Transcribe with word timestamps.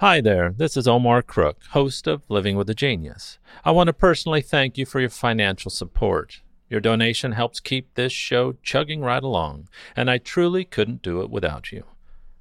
Hi 0.00 0.22
there, 0.22 0.54
this 0.56 0.78
is 0.78 0.88
Omar 0.88 1.20
Crook, 1.20 1.58
host 1.72 2.06
of 2.06 2.22
Living 2.30 2.56
with 2.56 2.70
a 2.70 2.74
Genius. 2.74 3.38
I 3.66 3.70
want 3.72 3.88
to 3.88 3.92
personally 3.92 4.40
thank 4.40 4.78
you 4.78 4.86
for 4.86 4.98
your 4.98 5.10
financial 5.10 5.70
support. 5.70 6.40
Your 6.70 6.80
donation 6.80 7.32
helps 7.32 7.60
keep 7.60 7.92
this 7.92 8.10
show 8.10 8.54
chugging 8.62 9.02
right 9.02 9.22
along, 9.22 9.68
and 9.94 10.10
I 10.10 10.16
truly 10.16 10.64
couldn't 10.64 11.02
do 11.02 11.20
it 11.20 11.28
without 11.28 11.70
you. 11.70 11.84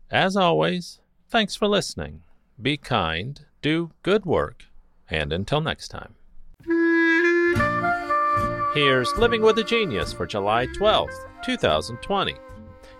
As 0.09 0.37
always, 0.37 1.01
thanks 1.27 1.57
for 1.57 1.67
listening. 1.67 2.21
Be 2.61 2.77
kind, 2.77 3.45
do 3.61 3.91
good 4.03 4.25
work, 4.25 4.63
and 5.09 5.33
until 5.33 5.59
next 5.59 5.89
time. 5.89 6.15
Here's 8.73 9.11
Living 9.17 9.41
with 9.41 9.59
a 9.59 9.65
Genius 9.65 10.13
for 10.13 10.25
July 10.25 10.67
12th, 10.67 11.27
2020. 11.43 12.35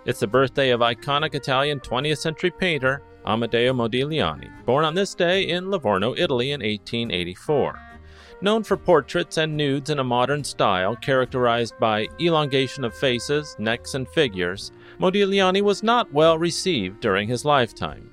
It's 0.04 0.20
the 0.20 0.26
birthday 0.26 0.68
of 0.68 0.80
iconic 0.80 1.34
Italian 1.34 1.80
20th 1.80 2.18
century 2.18 2.50
painter 2.50 3.02
Amedeo 3.26 3.74
Modigliani, 3.74 4.50
born 4.64 4.84
on 4.84 4.94
this 4.94 5.14
day 5.14 5.48
in 5.48 5.70
Livorno, 5.70 6.14
Italy 6.16 6.52
in 6.52 6.60
1884. 6.60 7.78
Known 8.42 8.62
for 8.62 8.76
portraits 8.76 9.36
and 9.36 9.56
nudes 9.56 9.90
in 9.90 9.98
a 9.98 10.04
modern 10.04 10.42
style 10.42 10.96
characterized 10.96 11.74
by 11.78 12.08
elongation 12.20 12.84
of 12.84 12.96
faces, 12.96 13.54
necks, 13.58 13.94
and 13.94 14.08
figures, 14.08 14.72
Modigliani 14.98 15.60
was 15.60 15.82
not 15.82 16.12
well 16.12 16.38
received 16.38 17.00
during 17.00 17.28
his 17.28 17.44
lifetime. 17.44 18.10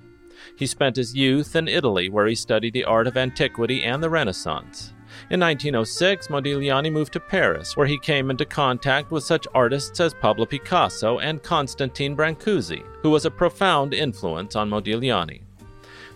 He 0.56 0.66
spent 0.66 0.98
his 0.98 1.16
youth 1.16 1.56
in 1.56 1.68
Italy, 1.68 2.10
where 2.10 2.28
he 2.28 2.36
studied 2.36 2.74
the 2.74 2.86
art 2.86 3.08
of 3.08 3.16
antiquity 3.16 3.84
and 3.84 4.04
the 4.04 4.10
Renaissance. 4.10 4.94
In 5.30 5.40
1906, 5.42 6.28
Modigliani 6.28 6.92
moved 6.92 7.12
to 7.14 7.20
Paris, 7.20 7.76
where 7.76 7.88
he 7.88 8.00
came 8.00 8.30
into 8.30 8.46
contact 8.46 9.12
with 9.12 9.24
such 9.24 9.48
artists 9.54 10.00
as 10.00 10.14
Pablo 10.14 10.46
Picasso 10.46 11.20
and 11.20 11.44
Constantine 11.44 12.16
Brancusi, 12.16 12.84
who 13.02 13.10
was 13.10 13.26
a 13.26 13.32
profound 13.32 13.94
influence 13.94 14.56
on 14.56 14.70
Modigliani. 14.70 15.42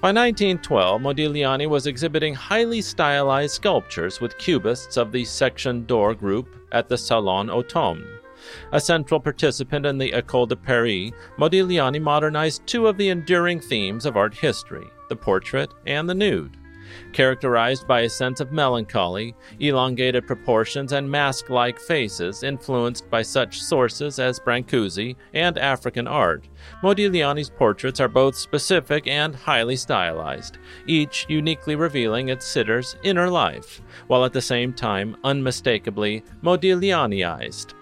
By 0.02 0.12
1912, 0.14 1.02
Modigliani 1.02 1.68
was 1.68 1.88
exhibiting 1.88 2.34
highly 2.34 2.82
stylized 2.82 3.54
sculptures 3.54 4.22
with 4.22 4.38
cubists 4.38 4.98
of 4.98 5.12
the 5.12 5.26
Section 5.26 5.86
d'Or 5.86 6.16
group 6.16 6.56
at 6.72 6.88
the 6.88 6.98
Salon 6.98 7.50
Automne. 7.50 8.08
A 8.72 8.80
central 8.80 9.20
participant 9.20 9.86
in 9.86 9.98
the 9.98 10.12
École 10.12 10.48
de 10.48 10.56
Paris, 10.56 11.12
Modigliani 11.38 12.02
modernized 12.02 12.66
two 12.66 12.88
of 12.88 12.98
the 12.98 13.10
enduring 13.10 13.60
themes 13.60 14.06
of 14.06 14.18
art 14.18 14.34
history 14.34 14.88
the 15.10 15.16
portrait 15.16 15.70
and 15.86 16.10
the 16.10 16.16
nude 16.16 16.56
characterized 17.14 17.88
by 17.88 18.02
a 18.02 18.10
sense 18.10 18.40
of 18.40 18.52
melancholy, 18.52 19.36
elongated 19.60 20.28
proportions, 20.28 20.92
and 20.92 21.10
mask 21.10 21.50
like 21.50 21.80
faces 21.80 22.44
influenced 22.44 23.10
by 23.10 23.22
such 23.22 23.62
sources 23.62 24.20
as 24.20 24.40
Brancusi 24.40 25.16
and 25.34 25.58
African 25.58 26.08
art. 26.08 26.48
Modigliani's 26.84 27.50
portraits 27.50 28.00
are 28.00 28.08
both 28.08 28.36
specific 28.36 29.08
and 29.08 29.36
highly 29.36 29.76
stylized, 29.76 30.58
each 30.88 31.26
uniquely 31.30 31.76
revealing 31.76 32.30
its 32.30 32.46
sitter's 32.46 32.96
inner 33.04 33.30
life, 33.30 33.82
while 34.08 34.26
at 34.26 34.34
the 34.34 34.42
same 34.42 34.74
time 34.74 35.16
unmistakably 35.24 36.24
Modiglianiized. 36.44 37.74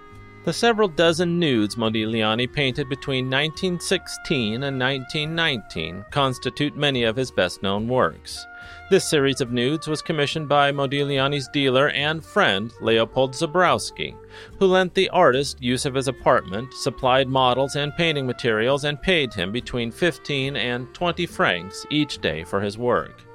The 0.46 0.54
several 0.54 0.88
dozen 0.88 1.38
nudes 1.38 1.76
Modigliani 1.76 2.52
painted 2.52 2.88
between 2.88 3.26
1916 3.26 4.64
and 4.64 4.80
1919 4.80 6.06
constitute 6.12 6.78
many 6.78 7.04
of 7.04 7.18
his 7.18 7.30
best 7.30 7.62
known 7.62 7.90
works. 7.90 8.48
This 8.90 9.04
series 9.04 9.42
of 9.42 9.52
nudes 9.52 9.90
was 9.90 10.02
commissioned 10.02 10.48
by 10.48 10.72
Modigliani's 10.72 11.50
dealer 11.50 11.90
and 11.90 12.24
friend, 12.24 12.72
Leopold 12.80 13.34
Zborowski, 13.34 14.16
who 14.58 14.66
lent 14.66 14.94
the 14.94 15.10
artist 15.10 15.62
use 15.62 15.86
of 15.86 15.94
his 15.94 16.08
apartment, 16.08 16.74
supplied 16.74 17.28
models 17.28 17.76
and 17.76 17.94
painting 17.96 18.26
materials, 18.26 18.86
and 18.86 19.02
paid 19.02 19.34
him 19.34 19.52
between 19.52 19.92
15 19.92 20.56
and 20.56 20.92
20 20.94 21.26
francs 21.26 21.86
each 21.90 22.20
day 22.20 22.46
for 22.46 22.62
his 22.62 22.78
work. 22.78 23.29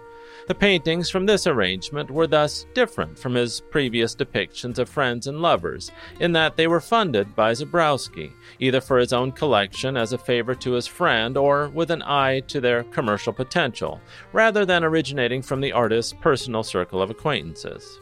The 0.46 0.54
paintings 0.54 1.08
from 1.08 1.24
this 1.24 1.46
arrangement 1.46 2.10
were 2.10 2.26
thus 2.26 2.66
different 2.74 3.18
from 3.18 3.34
his 3.34 3.62
previous 3.70 4.14
depictions 4.14 4.78
of 4.78 4.90
friends 4.90 5.26
and 5.26 5.40
lovers, 5.40 5.90
in 6.20 6.32
that 6.32 6.56
they 6.56 6.66
were 6.66 6.80
funded 6.80 7.34
by 7.34 7.52
Zborowski, 7.52 8.32
either 8.58 8.82
for 8.82 8.98
his 8.98 9.14
own 9.14 9.32
collection 9.32 9.96
as 9.96 10.12
a 10.12 10.18
favor 10.18 10.54
to 10.56 10.72
his 10.72 10.86
friend 10.86 11.38
or 11.38 11.70
with 11.70 11.90
an 11.90 12.02
eye 12.02 12.40
to 12.40 12.60
their 12.60 12.84
commercial 12.84 13.32
potential, 13.32 14.02
rather 14.34 14.66
than 14.66 14.84
originating 14.84 15.40
from 15.40 15.62
the 15.62 15.72
artist's 15.72 16.12
personal 16.12 16.62
circle 16.62 17.00
of 17.00 17.10
acquaintances 17.10 17.98